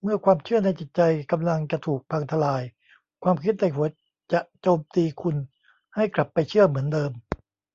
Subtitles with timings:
[0.00, 2.62] เมื่อความเชื่อในจิตใจกำลังจะถูกพังทะลาย
[3.22, 3.86] ความคิดในหัว
[4.32, 5.36] จะโจมตีคุณ
[5.94, 7.12] ให้กลับไปเชื่อเหมือนเดิม